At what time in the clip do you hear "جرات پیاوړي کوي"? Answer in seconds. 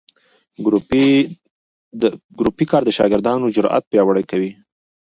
3.55-4.51